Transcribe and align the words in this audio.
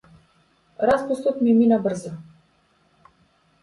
Распустот 0.91 1.37
ми 1.45 1.55
мина 1.61 1.81
брзо. 1.87 2.13